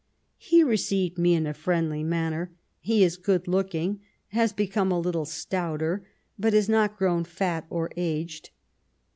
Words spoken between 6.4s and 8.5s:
has not grown fat or aged.